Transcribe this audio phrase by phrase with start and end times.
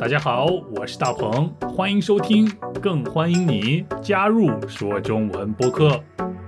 [0.00, 0.46] 大家好，
[0.76, 2.48] 我是大鹏，欢迎收听，
[2.80, 6.00] 更欢迎你加入说中文播客。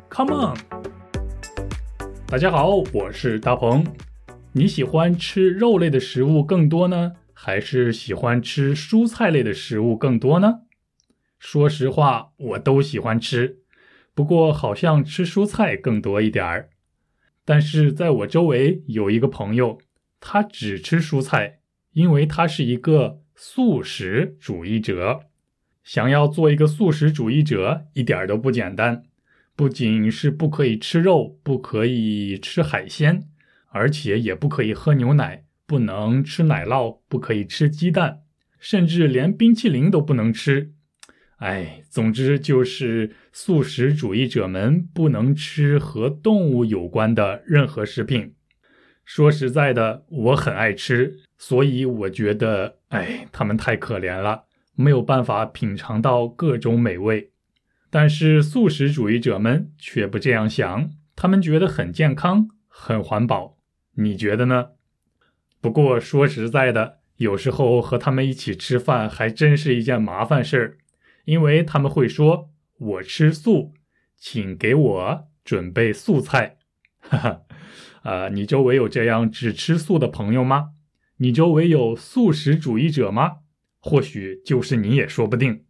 [0.08, 0.56] Come on！
[2.28, 3.84] 大家好，我是大鹏。
[4.52, 10.60] 你喜欢吃肉类的食物更多呢，还是喜欢吃蔬菜类的食物更多呢？
[11.40, 13.58] 说实话，我都喜欢吃，
[14.14, 16.70] 不过好像吃蔬菜更多一点儿。
[17.44, 19.78] 但是在我周围有一个朋友，
[20.20, 21.58] 他只吃蔬菜，
[21.94, 23.18] 因为他是一个。
[23.42, 25.22] 素食主义者
[25.82, 29.02] 想要做一个素食主义者，一点都不简单。
[29.56, 33.22] 不仅是不可以吃肉，不可以吃海鲜，
[33.70, 38.20] 而且也不可以喝牛奶，不能吃奶酪，不可以吃鸡蛋，
[38.58, 40.74] 甚至连冰淇淋都不能吃。
[41.38, 48.34] 哎，总之就是素食主义者们不能吃和动物有关的任何食品。
[49.06, 51.20] 说实在的，我很爱吃。
[51.42, 54.44] 所以我觉得，哎，他们太可怜了，
[54.74, 57.30] 没有办法品尝到各种美味。
[57.88, 63.56] 但是素食主义者们却不这样想，他们觉得很健康、很环保。
[63.94, 64.72] 你觉得呢？
[65.62, 70.76] 不过说实在的，有时候和他们一起吃饭还真是一件麻烦事儿，
[71.24, 73.72] 因为他们会说：“我吃素，
[74.18, 76.58] 请给我准备素菜。”
[77.00, 77.40] 哈哈，
[78.02, 80.72] 啊，你周围有这样只吃素的朋友吗？
[81.22, 83.40] 你周围有素食主义者吗？
[83.78, 85.64] 或许就是你也说不定。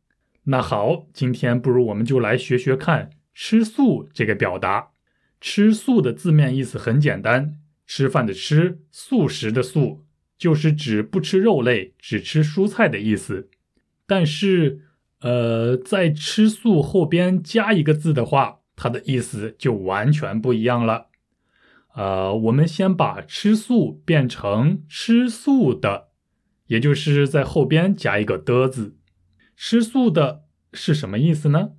[0.45, 4.91] 那好，今天不如我们就来学学看“吃素”这个表达。
[5.41, 10.05] 吃素的字面意思很简单，吃饭的吃，素食的素，
[10.39, 13.51] 就是指不吃肉类，只吃蔬菜的意思。
[14.07, 14.83] 但是，
[15.21, 21.10] 呃，在吃素后边加一个字的话，它的意思就完全不一样了。
[21.95, 26.09] 呃，我们先把吃素变成吃素的，
[26.67, 28.97] 也就是在后边加一个的字。
[29.57, 31.71] 吃素的是什么意思呢？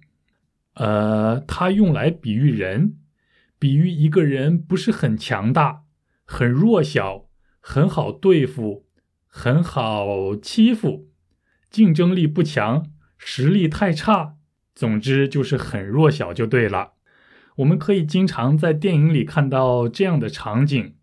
[0.75, 2.97] 呃，它用来比喻人，
[3.57, 5.83] 比喻一个人不是很强大，
[6.25, 8.85] 很弱小，很好对付，
[9.27, 11.09] 很好欺负，
[11.69, 14.35] 竞争力不强，实力太差，
[14.75, 16.93] 总之就是很弱小就对了。
[17.57, 20.95] 我们可以经常在电影里看到这样的场景，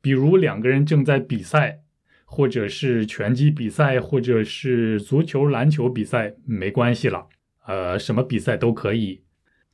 [0.00, 1.80] 比如两个人正在比赛，
[2.24, 7.26] 或者是拳击比赛，或者是足球、篮球比赛，没关系了，
[7.66, 9.24] 呃，什么比赛都可以。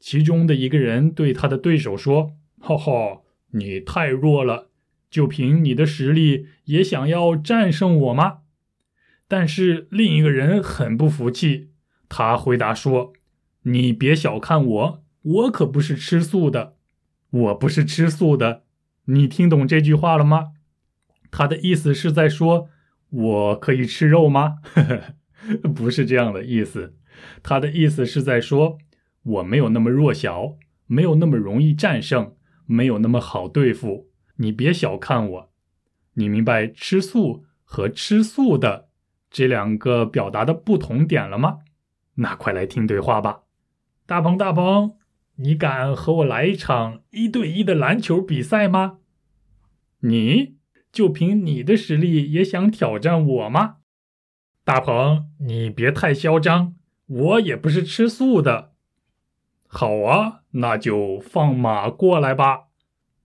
[0.00, 4.70] 其中的一个人对他的对手说：“哈哈，你太弱了，
[5.10, 8.38] 就凭你的实力也想要战胜我吗？”
[9.28, 11.70] 但是另一个人很不服气，
[12.08, 13.12] 他回答说
[13.64, 16.76] ：“你别小看我。”我可不是吃素的，
[17.30, 18.64] 我不是吃素的，
[19.04, 20.52] 你听懂这句话了吗？
[21.30, 22.70] 他的意思是在说，
[23.10, 24.58] 我可以吃肉吗？
[25.74, 26.96] 不是这样的意思，
[27.42, 28.78] 他的意思是在说，
[29.22, 30.56] 我没有那么弱小，
[30.86, 32.34] 没有那么容易战胜，
[32.64, 34.08] 没有那么好对付。
[34.36, 35.52] 你别小看我，
[36.14, 38.88] 你明白吃素和吃素的
[39.28, 41.58] 这两个表达的不同点了吗？
[42.14, 43.42] 那快来听对话吧，
[44.06, 44.97] 大鹏，大鹏。
[45.40, 48.98] 你敢和我来一场一对一的篮球比赛吗？
[50.00, 50.56] 你
[50.90, 53.76] 就凭你的实力也想挑战我吗？
[54.64, 56.74] 大鹏，你别太嚣张，
[57.06, 58.72] 我也不是吃素的。
[59.68, 62.64] 好啊，那就放马过来吧。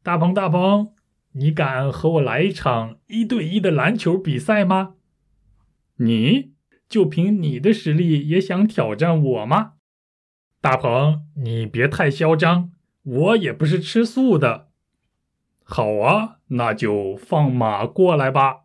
[0.04, 0.94] 大鹏，大鹏，
[1.32, 4.96] 你敢和我来一场一对一的篮球比赛吗？
[5.98, 6.52] 你
[6.88, 9.73] 就凭你的实力也想挑战我吗？
[10.64, 12.72] 大鹏，你别太嚣张，
[13.04, 14.70] 我也不是吃素的。
[15.62, 18.62] 好啊，那就放马过来吧。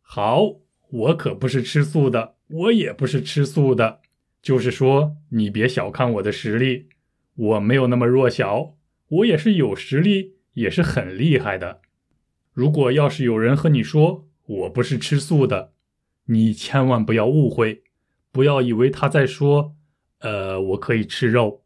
[0.00, 3.98] 好，我可不是吃素的，我也不是吃素的。
[4.40, 6.88] 就是说，你别小看我的实力，
[7.34, 8.76] 我没有那么弱小，
[9.08, 11.80] 我也是有实力，也是很厉害的。
[12.52, 15.72] 如果要是有人和你说我不是吃素的，
[16.26, 17.82] 你千万不要误会，
[18.32, 19.76] 不要以为他在说，
[20.20, 21.62] 呃，我可以吃肉，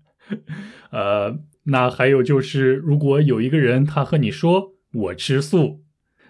[0.92, 5.82] 呃，那还有就是，如果有一个人他和你说我吃素，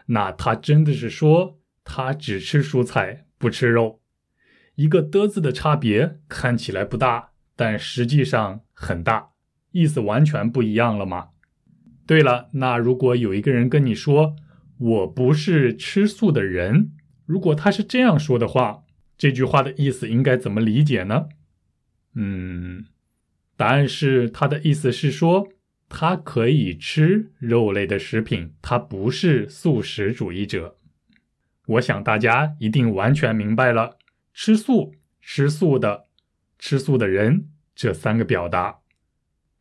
[0.07, 4.01] 那他真的是说他只吃蔬菜不吃肉，
[4.77, 9.31] 一个的字的差别看起来不大，但实际上很大，
[9.73, 11.31] 意思完全不一样了嘛？
[12.07, 14.37] 对了，那如果有一个人跟你说
[14.79, 16.93] 我不是吃素的人。
[17.27, 18.85] 如果他是这样说的话，
[19.19, 21.29] 这句话的意思应该怎么理解呢？
[22.15, 22.87] 嗯，
[23.57, 25.49] 答案是他的意思是说，
[25.89, 30.77] 他可以吃肉类的食品，他不是素食主义者。
[31.67, 33.99] 我想大家一定完全明白了，
[34.33, 36.07] 吃素、吃素的、
[36.59, 38.79] 吃素的人这三个表达。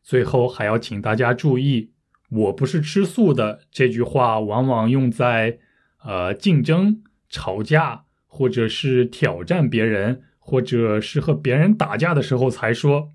[0.02, 1.90] 最后还要请大家注意
[2.30, 5.58] ，“我不是吃素的”这句话往往用在
[6.04, 13.10] 呃竞争、吵架，或者是挑战别人，或者是和别人打架的时候才说。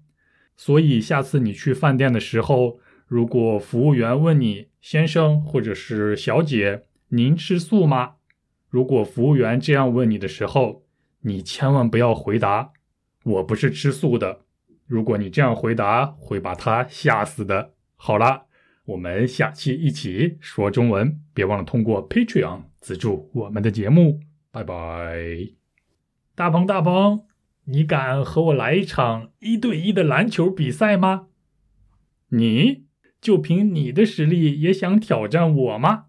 [0.57, 8.13] 所以下次你去饭店的时候，如果服务员问你“先生或者是小姐，您吃素吗？”
[8.69, 10.85] 如果服务员这样问你的时候，
[11.21, 12.71] 你千万不要回答
[13.23, 14.41] “我不是吃素的”。
[14.87, 17.73] 如果你这样回答，会把他吓死的。
[17.95, 18.43] 好了，
[18.85, 24.19] 我们下期一起说中文，别忘了通过 Patreon 资助我们的节目。
[24.51, 25.53] 拜拜，
[26.35, 27.25] 大鹏大鹏，
[27.63, 31.27] 你敢和我来一场一对一的篮球比赛吗？
[32.29, 32.83] 你？
[33.21, 36.05] 就凭你的实力也想挑战我吗？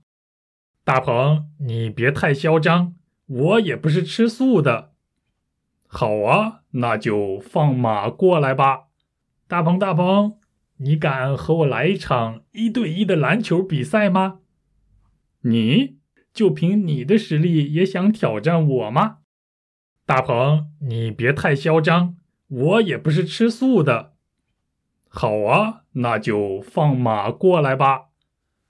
[0.82, 2.94] 大鹏，你别太嚣张，
[3.26, 4.94] 我也不是吃素的。
[5.86, 8.84] 好啊，那就放马过来吧。
[9.46, 10.38] 大鹏，大鹏，
[10.78, 14.40] 你敢和我来一场一对一的篮球比赛吗？
[15.42, 15.98] 你
[16.32, 19.18] 就凭你的实力也想挑战我吗？
[20.06, 22.16] 大鹏，你别太嚣张，
[22.48, 24.14] 我也不是吃素的。
[25.08, 28.11] 好啊，那就放马过来吧。